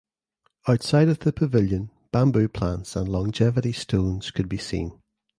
[0.67, 4.99] Outside of the pavilion bamboo plants and longevity stones could be seen.